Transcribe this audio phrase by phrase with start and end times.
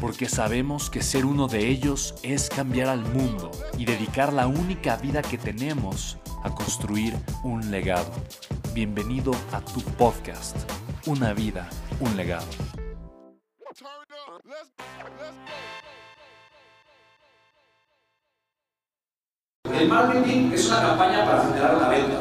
[0.00, 4.96] porque sabemos que ser uno de ellos es cambiar al mundo y dedicar la única
[4.96, 8.10] vida que tenemos a construir un legado.
[8.74, 10.56] Bienvenido a tu podcast,
[11.06, 11.68] Una vida,
[12.00, 12.46] un legado.
[19.72, 22.20] El marketing es una campaña para generar una venta.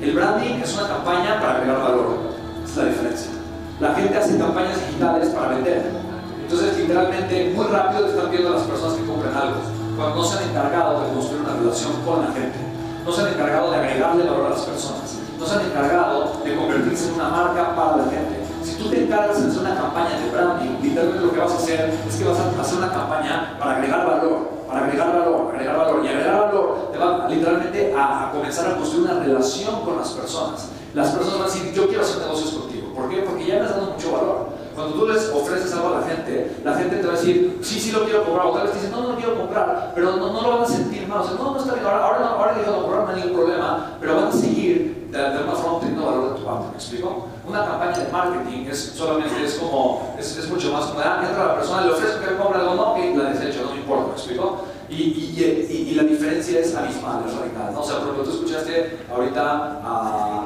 [0.00, 2.34] El branding es una campaña para agregar valor.
[2.64, 3.32] Esa es la diferencia.
[3.80, 6.11] La gente hace campañas digitales para vender
[6.52, 9.56] entonces, literalmente, muy rápido están viendo a las personas que compran algo,
[9.96, 12.58] cuando no se han encargado de construir una relación con la gente,
[13.06, 16.54] no se han encargado de agregarle valor a las personas, no se han encargado de
[16.54, 18.44] convertirse en una marca para la gente.
[18.62, 21.56] Si tú te encargas de hacer una campaña de branding, literalmente lo que vas a
[21.56, 25.76] hacer es que vas a hacer una campaña para agregar valor, para agregar valor, agregar
[25.78, 26.04] valor.
[26.04, 30.68] Y agregar valor te va literalmente a, comenzar a construir una relación con las personas.
[30.92, 32.92] Las personas van a decir, yo quiero hacer negocios contigo.
[32.94, 33.22] ¿Por qué?
[33.22, 34.52] Porque ya me has dado mucho valor.
[34.92, 37.92] Tú les ofreces algo a la gente, la gente te va a decir, sí, sí
[37.92, 40.32] lo quiero comprar, o tal vez te dicen, no, no lo quiero comprar, pero no,
[40.32, 42.52] no lo van a sentir mal, o sea, no, no está bien, ahora, ahora, ahora
[42.54, 45.52] he dejado de comprar, no hay ningún problema, pero van a seguir de, de alguna
[45.52, 47.28] forma obteniendo valor de tu parte, ¿me explico?
[47.46, 51.46] Una campaña de marketing es solamente, es como, es, es mucho más como, ah, entra
[51.46, 54.06] la persona, le ofrezco que le compre algo, no, que la desecho, no me importa,
[54.08, 54.64] ¿me explico?
[54.88, 57.80] Y, y, y, y, la diferencia es abismal, es radical, ¿no?
[57.80, 60.44] O sea, por ejemplo, tú escuchaste ahorita a,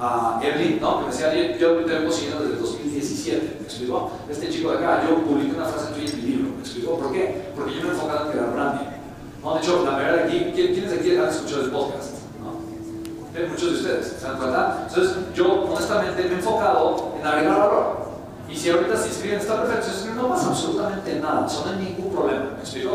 [0.00, 0.98] a Evelyn, ¿no?
[0.98, 2.60] Que me decía, yo, yo te vengo siguiendo desde el
[3.02, 4.12] 2017, ¿me explicó?
[4.30, 6.98] Este chico de acá, yo publiqué una frase tuya en mi libro, ¿me explicó?
[6.98, 7.52] ¿Por qué?
[7.54, 8.86] Porque yo me he enfocado en crear branding.
[9.42, 9.54] ¿no?
[9.54, 12.10] De hecho, la mayoría de aquí, ¿quiénes de aquí han escuchado el podcast?
[12.40, 13.48] ¿no?
[13.48, 14.86] Muchos de ustedes, ¿se dan cuenta?
[14.88, 18.02] Entonces, yo honestamente me he enfocado en agregar valor.
[18.48, 22.12] Y si ahorita se inscriben, está perfecto, no pasa absolutamente nada, eso no hay ningún
[22.12, 22.90] problema, ¿me explico?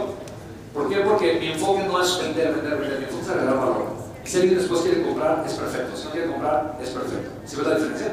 [0.73, 0.97] ¿Por qué?
[0.97, 3.85] Porque mi enfoque no es vender, vender, vender, mi enfoque es agregar valor.
[4.23, 5.97] Y si alguien después quiere comprar, es perfecto.
[5.97, 7.29] Si no quiere comprar, es perfecto.
[7.45, 8.11] ¿Sí ves la diferencia?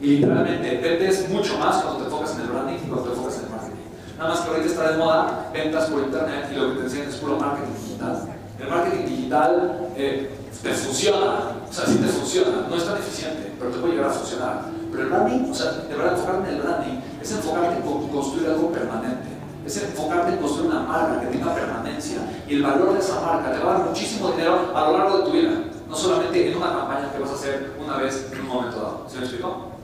[0.00, 3.38] Y literalmente vendes mucho más cuando te enfocas en el branding y cuando te enfocas
[3.38, 3.76] en el marketing.
[4.18, 7.08] Nada más que ahorita está de moda ventas por internet y lo que te enseñan
[7.08, 8.28] es puro marketing digital.
[8.58, 10.30] El marketing digital eh,
[10.62, 14.10] te funciona, o sea, sí te funciona, no es tan eficiente, pero te puede llegar
[14.10, 14.62] a funcionar.
[14.90, 18.48] Pero el branding, o sea, de verdad enfocarte en el branding es enfocarte en construir
[18.48, 19.36] algo permanente
[19.66, 23.52] es enfocarte en construir una marca que tenga permanencia y el valor de esa marca
[23.52, 25.50] te va a dar muchísimo dinero a lo largo de tu vida,
[25.88, 29.06] no solamente en una campaña que vas a hacer una vez en un momento dado.
[29.08, 29.75] ¿Se me explicó?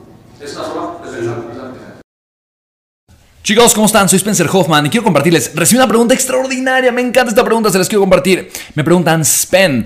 [0.43, 2.01] Es una forma de pensar completamente diferente.
[3.43, 4.09] Chicos, ¿cómo están?
[4.09, 5.55] Soy Spencer Hoffman y quiero compartirles.
[5.55, 8.51] Recibí una pregunta extraordinaria, me encanta esta pregunta, se las quiero compartir.
[8.75, 9.85] Me preguntan, Spen,